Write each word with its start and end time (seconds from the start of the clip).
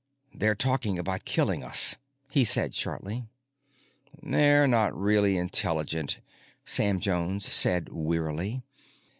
"They're 0.33 0.55
talking 0.55 0.97
about 0.97 1.25
killing 1.25 1.63
us," 1.63 1.95
he 2.31 2.43
said 2.43 2.73
shortly. 2.73 3.27
"They 4.23 4.49
are 4.53 4.65
not 4.67 4.99
really 4.99 5.37
intelligent," 5.37 6.21
Sam 6.65 6.99
Jones 6.99 7.45
said 7.45 7.89
wearily. 7.91 8.63